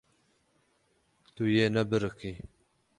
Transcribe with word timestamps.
Tu 1.33 1.43
yê 1.55 1.65
nebiriqî. 1.75 2.33